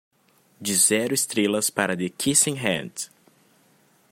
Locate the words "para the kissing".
1.69-2.57